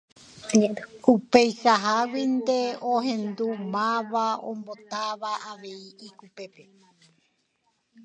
[1.13, 2.59] Upeichaháguinte
[2.93, 6.63] ohendu máva ombotáva avei ikupépe.